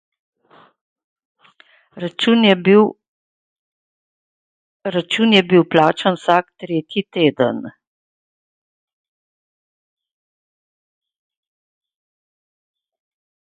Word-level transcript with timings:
Račun 4.93 5.29
je 5.35 5.43
bil 5.51 5.65
plačan 5.75 6.17
vsak 6.21 6.49
tretji 6.65 7.05
teden. 7.19 7.61